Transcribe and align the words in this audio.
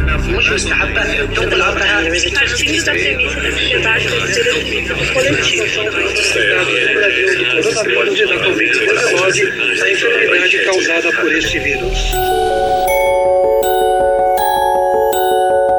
muito 0.00 0.54
estável. 0.54 1.24
Então, 1.24 1.48
palavra 1.48 1.84
Os 2.12 2.60
fins 2.60 2.84
da 2.84 2.92
premissa 2.92 3.40
da 3.40 3.50
sociedade 3.50 4.08
deve 4.08 4.34
ser 4.34 4.52
um 4.52 5.12
coletivo. 5.12 5.64
No 5.84 6.94
Brasil, 6.94 7.28
do 7.28 7.72
coronavírus 7.72 8.20
e 8.20 8.26
da 8.26 8.36
Covid-19, 8.44 9.78
da 9.78 9.90
enfermidade 9.90 10.64
causada 10.64 11.12
por 11.12 11.32
este 11.32 11.58
vírus. 11.58 11.98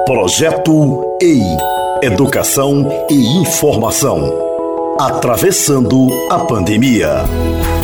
Projeto 0.06 1.18
EI 1.22 1.42
Educação 2.04 3.08
e 3.10 3.16
Informação 3.40 4.46
Atravessando 5.00 6.08
a 6.30 6.40
Pandemia. 6.40 7.75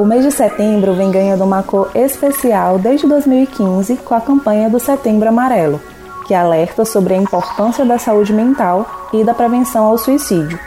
O 0.00 0.04
mês 0.06 0.24
de 0.24 0.30
setembro 0.30 0.94
vem 0.94 1.10
ganhando 1.10 1.44
uma 1.44 1.62
cor 1.62 1.90
especial 1.94 2.78
desde 2.78 3.06
2015 3.06 3.96
com 3.98 4.14
a 4.14 4.20
campanha 4.22 4.70
do 4.70 4.80
Setembro 4.80 5.28
Amarelo, 5.28 5.78
que 6.26 6.32
alerta 6.32 6.86
sobre 6.86 7.12
a 7.12 7.18
importância 7.18 7.84
da 7.84 7.98
saúde 7.98 8.32
mental 8.32 9.10
e 9.12 9.22
da 9.22 9.34
prevenção 9.34 9.84
ao 9.84 9.98
suicídio. 9.98 10.58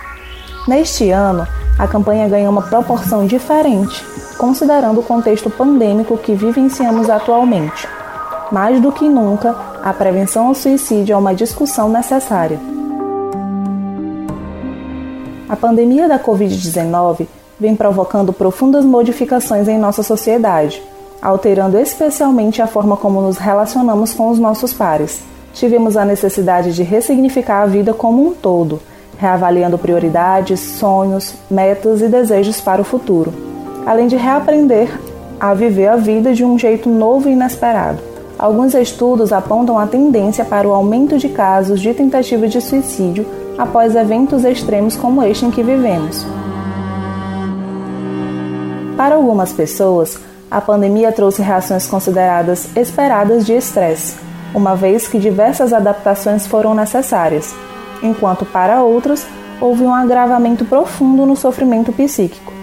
Neste 0.67 1.09
ano, 1.09 1.47
a 1.79 1.87
campanha 1.87 2.29
ganha 2.29 2.47
uma 2.47 2.61
proporção 2.61 3.25
diferente, 3.25 4.05
considerando 4.37 4.99
o 4.99 5.03
contexto 5.03 5.49
pandêmico 5.49 6.15
que 6.15 6.35
vivenciamos 6.35 7.09
atualmente. 7.09 7.87
Mais 8.51 8.79
do 8.79 8.91
que 8.91 9.09
nunca, 9.09 9.55
a 9.83 9.91
prevenção 9.93 10.49
ao 10.49 10.53
suicídio 10.53 11.13
é 11.13 11.17
uma 11.17 11.33
discussão 11.33 11.89
necessária. 11.89 12.59
A 15.49 15.55
pandemia 15.55 16.07
da 16.07 16.19
Covid-19 16.19 17.27
vem 17.59 17.75
provocando 17.75 18.33
profundas 18.33 18.83
modificações 18.83 19.67
em 19.67 19.77
nossa 19.77 20.03
sociedade, 20.03 20.81
alterando 21.21 21.77
especialmente 21.77 22.61
a 22.61 22.67
forma 22.67 22.97
como 22.97 23.21
nos 23.21 23.37
relacionamos 23.37 24.13
com 24.13 24.29
os 24.29 24.39
nossos 24.39 24.73
pares. 24.73 25.21
Tivemos 25.53 25.95
a 25.95 26.03
necessidade 26.03 26.73
de 26.73 26.83
ressignificar 26.83 27.61
a 27.61 27.65
vida 27.65 27.93
como 27.93 28.27
um 28.27 28.33
todo, 28.33 28.81
reavaliando 29.17 29.77
prioridades, 29.77 30.59
sonhos, 30.59 31.35
metas 31.49 32.01
e 32.01 32.07
desejos 32.07 32.59
para 32.59 32.81
o 32.81 32.85
futuro, 32.85 33.33
além 33.85 34.07
de 34.07 34.15
reaprender 34.15 34.89
a 35.39 35.53
viver 35.53 35.87
a 35.87 35.95
vida 35.95 36.33
de 36.33 36.43
um 36.43 36.57
jeito 36.57 36.89
novo 36.89 37.29
e 37.29 37.33
inesperado. 37.33 37.99
Alguns 38.37 38.73
estudos 38.73 39.31
apontam 39.31 39.77
a 39.77 39.85
tendência 39.85 40.43
para 40.43 40.67
o 40.67 40.73
aumento 40.73 41.17
de 41.17 41.29
casos 41.29 41.79
de 41.79 41.93
tentativa 41.93 42.47
de 42.47 42.59
suicídio 42.59 43.25
após 43.57 43.95
eventos 43.95 44.43
extremos 44.43 44.95
como 44.95 45.23
este 45.23 45.45
em 45.45 45.51
que 45.51 45.61
vivemos. 45.61 46.25
Para 48.95 49.15
algumas 49.15 49.51
pessoas, 49.51 50.19
a 50.51 50.61
pandemia 50.61 51.11
trouxe 51.11 51.41
reações 51.41 51.87
consideradas 51.87 52.69
esperadas 52.77 53.43
de 53.43 53.53
estresse, 53.53 54.15
uma 54.53 54.75
vez 54.75 55.07
que 55.07 55.17
diversas 55.17 55.73
adaptações 55.73 56.45
foram 56.45 56.75
necessárias, 56.75 57.55
enquanto 58.03 58.45
para 58.45 58.83
outros 58.83 59.25
houve 59.59 59.81
um 59.83 59.93
agravamento 59.93 60.63
profundo 60.63 61.25
no 61.25 61.35
sofrimento 61.35 61.91
psíquico. 61.91 62.53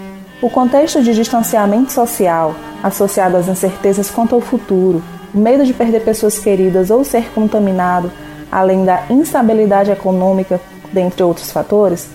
O 0.41 0.49
contexto 0.49 1.03
de 1.03 1.13
distanciamento 1.13 1.91
social, 1.91 2.55
associado 2.81 3.35
às 3.35 3.49
incertezas 3.49 4.09
quanto 4.09 4.33
ao 4.33 4.39
futuro, 4.39 5.03
o 5.33 5.37
medo 5.37 5.65
de 5.65 5.73
perder 5.73 6.01
pessoas 6.05 6.39
queridas 6.39 6.89
ou 6.89 7.03
ser 7.03 7.29
contaminado, 7.35 8.09
além 8.49 8.85
da 8.85 9.03
instabilidade 9.09 9.91
econômica, 9.91 10.61
dentre 10.93 11.23
outros 11.23 11.51
fatores, 11.51 12.07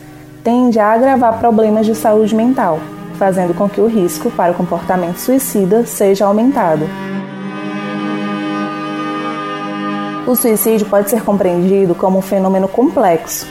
tende 0.42 0.78
a 0.78 0.90
agravar 0.90 1.38
problemas 1.38 1.84
de 1.84 1.94
saúde 1.94 2.34
mental 2.34 2.80
fazendo 3.16 3.54
com 3.54 3.68
que 3.68 3.80
o 3.80 3.86
risco 3.86 4.30
para 4.30 4.52
o 4.52 4.54
comportamento 4.54 5.16
suicida 5.16 5.84
seja 5.84 6.26
aumentado. 6.26 6.86
O 10.26 10.34
suicídio 10.34 10.86
pode 10.88 11.08
ser 11.08 11.22
compreendido 11.22 11.94
como 11.94 12.18
um 12.18 12.22
fenômeno 12.22 12.66
complexo. 12.66 13.46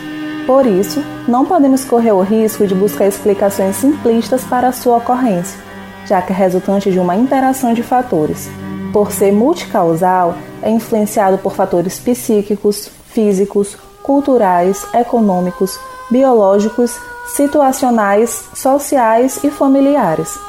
Por 0.45 0.65
isso, 0.65 1.03
não 1.27 1.45
podemos 1.45 1.83
correr 1.85 2.11
o 2.11 2.21
risco 2.21 2.67
de 2.67 2.75
buscar 2.75 3.07
explicações 3.07 3.77
simplistas 3.77 4.43
para 4.43 4.67
a 4.67 4.71
sua 4.71 4.97
ocorrência, 4.97 5.59
já 6.05 6.21
que 6.21 6.33
é 6.33 6.35
resultante 6.35 6.91
de 6.91 6.99
uma 6.99 7.15
interação 7.15 7.73
de 7.73 7.81
fatores. 7.81 8.49
Por 8.91 9.11
ser 9.11 9.31
multicausal, 9.31 10.35
é 10.61 10.69
influenciado 10.69 11.37
por 11.37 11.53
fatores 11.53 11.97
psíquicos, 11.97 12.89
físicos, 13.07 13.77
culturais, 14.03 14.85
econômicos, 14.93 15.79
biológicos 16.11 16.99
situacionais, 17.27 18.49
sociais 18.53 19.43
e 19.43 19.49
familiares. 19.49 20.39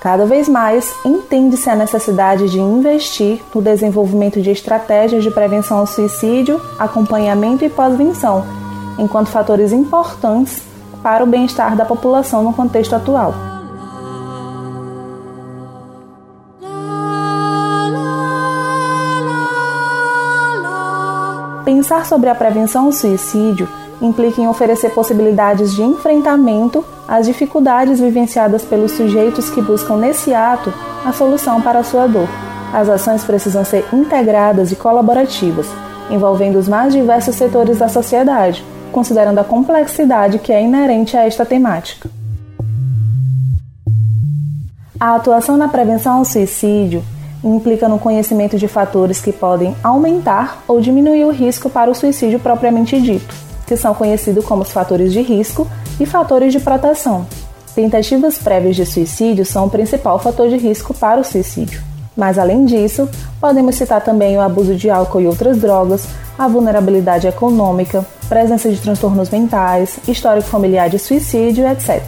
Cada 0.00 0.26
vez 0.26 0.48
mais 0.48 0.94
entende-se 1.04 1.68
a 1.68 1.74
necessidade 1.74 2.48
de 2.48 2.60
investir 2.60 3.42
no 3.54 3.62
desenvolvimento 3.62 4.40
de 4.40 4.50
estratégias 4.50 5.24
de 5.24 5.30
prevenção 5.30 5.78
ao 5.78 5.86
suicídio, 5.86 6.60
acompanhamento 6.78 7.64
e 7.64 7.68
pós-venção, 7.68 8.44
enquanto 8.98 9.28
fatores 9.28 9.72
importantes 9.72 10.62
para 11.02 11.24
o 11.24 11.26
bem-estar 11.26 11.74
da 11.74 11.84
população 11.84 12.42
no 12.44 12.52
contexto 12.52 12.94
atual. 12.94 13.34
Pensar 21.64 22.06
sobre 22.06 22.28
a 22.30 22.34
prevenção 22.34 22.86
ao 22.86 22.92
suicídio 22.92 23.68
implica 24.00 24.40
em 24.40 24.48
oferecer 24.48 24.90
possibilidades 24.90 25.74
de 25.74 25.82
enfrentamento 25.82 26.84
às 27.08 27.26
dificuldades 27.26 28.00
vivenciadas 28.00 28.64
pelos 28.64 28.92
sujeitos 28.92 29.48
que 29.50 29.62
buscam 29.62 29.96
nesse 29.96 30.34
ato 30.34 30.72
a 31.04 31.12
solução 31.12 31.60
para 31.62 31.78
a 31.78 31.84
sua 31.84 32.06
dor. 32.06 32.28
As 32.72 32.88
ações 32.88 33.24
precisam 33.24 33.64
ser 33.64 33.86
integradas 33.92 34.72
e 34.72 34.76
colaborativas, 34.76 35.66
envolvendo 36.10 36.58
os 36.58 36.68
mais 36.68 36.92
diversos 36.92 37.36
setores 37.36 37.78
da 37.78 37.88
sociedade, 37.88 38.64
considerando 38.92 39.38
a 39.38 39.44
complexidade 39.44 40.38
que 40.38 40.52
é 40.52 40.62
inerente 40.62 41.16
a 41.16 41.24
esta 41.24 41.46
temática. 41.46 42.10
A 44.98 45.14
atuação 45.14 45.56
na 45.56 45.68
prevenção 45.68 46.18
ao 46.18 46.24
suicídio 46.24 47.04
implica 47.44 47.88
no 47.88 47.98
conhecimento 47.98 48.58
de 48.58 48.66
fatores 48.66 49.20
que 49.20 49.32
podem 49.32 49.76
aumentar 49.82 50.64
ou 50.66 50.80
diminuir 50.80 51.24
o 51.24 51.30
risco 51.30 51.70
para 51.70 51.90
o 51.90 51.94
suicídio 51.94 52.40
propriamente 52.40 53.00
dito 53.00 53.45
que 53.66 53.76
são 53.76 53.94
conhecidos 53.94 54.44
como 54.44 54.62
os 54.62 54.70
fatores 54.70 55.12
de 55.12 55.20
risco 55.20 55.66
e 55.98 56.06
fatores 56.06 56.52
de 56.52 56.60
proteção. 56.60 57.26
Tentativas 57.74 58.38
prévias 58.38 58.76
de 58.76 58.86
suicídio 58.86 59.44
são 59.44 59.66
o 59.66 59.70
principal 59.70 60.18
fator 60.18 60.48
de 60.48 60.56
risco 60.56 60.94
para 60.94 61.20
o 61.20 61.24
suicídio. 61.24 61.82
Mas 62.16 62.38
além 62.38 62.64
disso, 62.64 63.06
podemos 63.38 63.74
citar 63.74 64.02
também 64.02 64.36
o 64.38 64.40
abuso 64.40 64.74
de 64.74 64.88
álcool 64.88 65.20
e 65.20 65.26
outras 65.26 65.58
drogas, 65.58 66.06
a 66.38 66.48
vulnerabilidade 66.48 67.26
econômica, 67.26 68.06
presença 68.28 68.70
de 68.70 68.80
transtornos 68.80 69.28
mentais, 69.28 69.98
histórico 70.08 70.48
familiar 70.48 70.88
de 70.88 70.98
suicídio, 70.98 71.66
etc. 71.68 72.02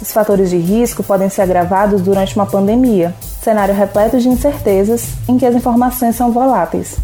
Os 0.00 0.10
fatores 0.10 0.48
de 0.50 0.56
risco 0.56 1.02
podem 1.02 1.28
ser 1.28 1.42
agravados 1.42 2.00
durante 2.00 2.34
uma 2.34 2.46
pandemia, 2.46 3.14
cenário 3.42 3.74
repleto 3.74 4.18
de 4.18 4.28
incertezas 4.28 5.08
em 5.28 5.36
que 5.36 5.44
as 5.44 5.54
informações 5.54 6.16
são 6.16 6.32
voláteis. 6.32 6.96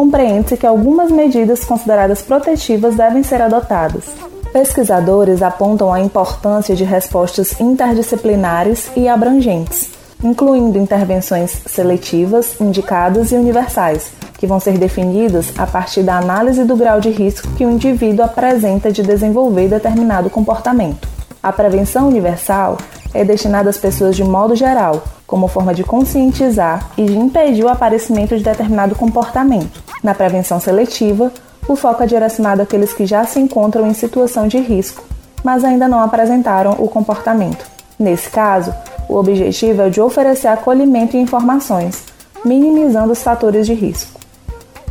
Compreende-se 0.00 0.56
que 0.56 0.66
algumas 0.66 1.10
medidas 1.10 1.62
consideradas 1.62 2.22
protetivas 2.22 2.94
devem 2.96 3.22
ser 3.22 3.42
adotadas. 3.42 4.04
Pesquisadores 4.50 5.42
apontam 5.42 5.92
a 5.92 6.00
importância 6.00 6.74
de 6.74 6.84
respostas 6.84 7.60
interdisciplinares 7.60 8.90
e 8.96 9.06
abrangentes, 9.06 9.90
incluindo 10.24 10.78
intervenções 10.78 11.50
seletivas, 11.66 12.58
indicadas 12.58 13.30
e 13.30 13.34
universais, 13.34 14.10
que 14.38 14.46
vão 14.46 14.58
ser 14.58 14.78
definidas 14.78 15.52
a 15.58 15.66
partir 15.66 16.02
da 16.02 16.16
análise 16.16 16.64
do 16.64 16.76
grau 16.76 16.98
de 16.98 17.10
risco 17.10 17.48
que 17.48 17.66
o 17.66 17.70
indivíduo 17.70 18.24
apresenta 18.24 18.90
de 18.90 19.02
desenvolver 19.02 19.68
determinado 19.68 20.30
comportamento. 20.30 21.06
A 21.42 21.52
prevenção 21.52 22.08
universal 22.08 22.78
é 23.12 23.22
destinada 23.22 23.68
às 23.68 23.76
pessoas 23.76 24.16
de 24.16 24.24
modo 24.24 24.56
geral, 24.56 25.02
como 25.26 25.46
forma 25.46 25.74
de 25.74 25.84
conscientizar 25.84 26.90
e 26.96 27.04
de 27.04 27.16
impedir 27.16 27.64
o 27.64 27.68
aparecimento 27.68 28.36
de 28.36 28.42
determinado 28.42 28.94
comportamento. 28.94 29.89
Na 30.02 30.14
prevenção 30.14 30.58
seletiva, 30.58 31.30
o 31.68 31.76
foco 31.76 32.02
é 32.02 32.06
direcionado 32.06 32.62
àqueles 32.62 32.92
que 32.92 33.06
já 33.06 33.24
se 33.24 33.38
encontram 33.38 33.86
em 33.86 33.94
situação 33.94 34.48
de 34.48 34.58
risco, 34.58 35.04
mas 35.44 35.64
ainda 35.64 35.86
não 35.86 36.00
apresentaram 36.00 36.72
o 36.78 36.88
comportamento. 36.88 37.66
Nesse 37.98 38.30
caso, 38.30 38.74
o 39.08 39.16
objetivo 39.16 39.82
é 39.82 39.86
o 39.86 39.90
de 39.90 40.00
oferecer 40.00 40.48
acolhimento 40.48 41.16
e 41.16 41.20
informações, 41.20 42.04
minimizando 42.44 43.12
os 43.12 43.22
fatores 43.22 43.66
de 43.66 43.74
risco. 43.74 44.18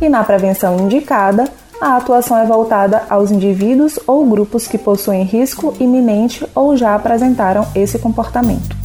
E 0.00 0.08
na 0.08 0.22
prevenção 0.22 0.78
indicada, 0.78 1.48
a 1.80 1.96
atuação 1.96 2.36
é 2.36 2.44
voltada 2.44 3.04
aos 3.08 3.30
indivíduos 3.30 3.98
ou 4.06 4.24
grupos 4.26 4.68
que 4.68 4.78
possuem 4.78 5.22
risco 5.24 5.74
iminente 5.80 6.46
ou 6.54 6.76
já 6.76 6.94
apresentaram 6.94 7.66
esse 7.74 7.98
comportamento. 7.98 8.76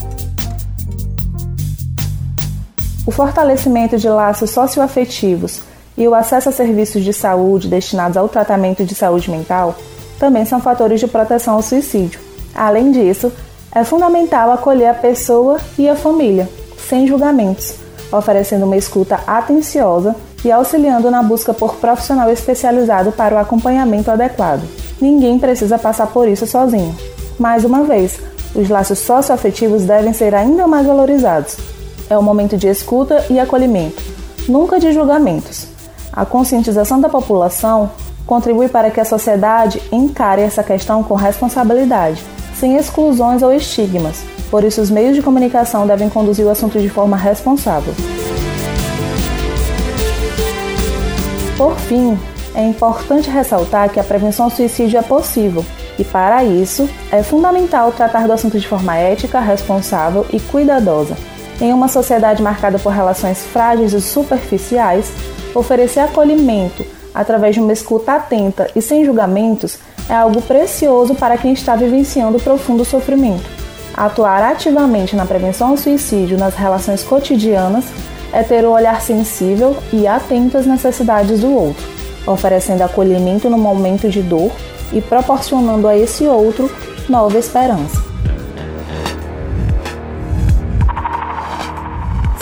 O 3.05 3.11
fortalecimento 3.11 3.97
de 3.97 4.09
laços 4.09 4.49
socioafetivos, 4.49 5.61
e 5.97 6.07
o 6.07 6.15
acesso 6.15 6.49
a 6.49 6.51
serviços 6.51 7.03
de 7.03 7.13
saúde 7.13 7.67
destinados 7.67 8.17
ao 8.17 8.27
tratamento 8.27 8.83
de 8.83 8.95
saúde 8.95 9.31
mental 9.31 9.75
também 10.19 10.45
são 10.45 10.59
fatores 10.59 10.99
de 10.99 11.07
proteção 11.07 11.55
ao 11.55 11.61
suicídio. 11.61 12.19
Além 12.53 12.91
disso, 12.91 13.31
é 13.73 13.83
fundamental 13.83 14.51
acolher 14.51 14.87
a 14.87 14.93
pessoa 14.93 15.57
e 15.77 15.87
a 15.89 15.95
família, 15.95 16.49
sem 16.87 17.05
julgamentos, 17.05 17.75
oferecendo 18.11 18.65
uma 18.65 18.77
escuta 18.77 19.19
atenciosa 19.27 20.15
e 20.43 20.51
auxiliando 20.51 21.11
na 21.11 21.21
busca 21.21 21.53
por 21.53 21.75
profissional 21.75 22.29
especializado 22.31 23.11
para 23.11 23.35
o 23.35 23.37
acompanhamento 23.37 24.09
adequado. 24.09 24.63
Ninguém 25.01 25.37
precisa 25.37 25.77
passar 25.77 26.07
por 26.07 26.27
isso 26.27 26.47
sozinho. 26.47 26.95
Mais 27.37 27.65
uma 27.65 27.83
vez, 27.83 28.17
os 28.53 28.69
laços 28.69 28.99
socioafetivos 28.99 29.83
devem 29.83 30.13
ser 30.13 30.33
ainda 30.33 30.65
mais 30.67 30.87
valorizados. 30.87 31.57
É 32.09 32.17
o 32.17 32.23
momento 32.23 32.55
de 32.55 32.67
escuta 32.67 33.25
e 33.29 33.39
acolhimento, 33.39 34.01
nunca 34.47 34.79
de 34.79 34.93
julgamentos. 34.93 35.74
A 36.15 36.25
conscientização 36.25 37.01
da 37.01 37.09
população 37.09 37.91
contribui 38.25 38.69
para 38.69 38.89
que 38.89 39.01
a 39.01 39.05
sociedade 39.05 39.81
encare 39.91 40.41
essa 40.41 40.63
questão 40.63 41.03
com 41.03 41.13
responsabilidade, 41.13 42.23
sem 42.55 42.77
exclusões 42.77 43.43
ou 43.43 43.51
estigmas. 43.51 44.23
Por 44.49 44.63
isso, 44.63 44.81
os 44.81 44.89
meios 44.89 45.15
de 45.15 45.21
comunicação 45.21 45.85
devem 45.85 46.09
conduzir 46.09 46.45
o 46.45 46.49
assunto 46.49 46.79
de 46.79 46.89
forma 46.89 47.17
responsável. 47.17 47.93
Por 51.57 51.75
fim, 51.79 52.17
é 52.53 52.63
importante 52.63 53.29
ressaltar 53.29 53.89
que 53.89 53.99
a 53.99 54.03
prevenção 54.03 54.45
ao 54.45 54.51
suicídio 54.51 54.97
é 54.97 55.01
possível 55.01 55.65
e, 55.99 56.03
para 56.05 56.45
isso, 56.45 56.89
é 57.11 57.21
fundamental 57.21 57.91
tratar 57.91 58.25
do 58.25 58.33
assunto 58.33 58.57
de 58.57 58.67
forma 58.67 58.95
ética, 58.95 59.39
responsável 59.39 60.25
e 60.31 60.39
cuidadosa. 60.39 61.15
Em 61.59 61.71
uma 61.71 61.87
sociedade 61.87 62.43
marcada 62.43 62.77
por 62.77 62.91
relações 62.91 63.41
frágeis 63.45 63.93
e 63.93 64.01
superficiais, 64.01 65.11
oferecer 65.53 66.01
acolhimento 66.01 66.85
através 67.13 67.55
de 67.55 67.61
uma 67.61 67.71
escuta 67.71 68.13
atenta 68.13 68.69
e 68.75 68.81
sem 68.81 69.05
julgamentos 69.05 69.79
é 70.09 70.13
algo 70.13 70.41
precioso 70.41 71.15
para 71.15 71.37
quem 71.37 71.53
está 71.53 71.75
vivenciando 71.75 72.39
profundo 72.39 72.83
sofrimento. 72.83 73.49
Atuar 73.95 74.43
ativamente 74.43 75.15
na 75.15 75.25
prevenção 75.25 75.69
ao 75.69 75.77
suicídio 75.77 76.37
nas 76.37 76.55
relações 76.55 77.01
cotidianas 77.03 77.85
é 78.33 78.43
ter 78.43 78.65
o 78.65 78.71
um 78.71 78.73
olhar 78.73 78.99
sensível 79.01 79.77
e 79.93 80.05
atento 80.05 80.57
às 80.57 80.65
necessidades 80.65 81.39
do 81.39 81.53
outro, 81.53 81.87
oferecendo 82.27 82.81
acolhimento 82.81 83.49
no 83.49 83.57
momento 83.57 84.09
de 84.09 84.21
dor 84.21 84.51
e 84.91 84.99
proporcionando 84.99 85.87
a 85.87 85.97
esse 85.97 86.25
outro 86.25 86.69
nova 87.07 87.39
esperança. 87.39 88.14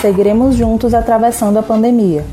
Seguiremos 0.03 0.57
juntos 0.57 0.93
atravessando 0.93 1.59
a 1.59 1.63
pandemia. 1.63 2.25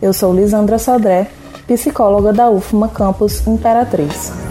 Eu 0.00 0.14
sou 0.14 0.34
Lisandra 0.34 0.78
Sodré, 0.78 1.28
psicóloga 1.66 2.32
da 2.32 2.48
UFMA 2.48 2.88
Campus 2.88 3.46
Imperatriz. 3.46 4.47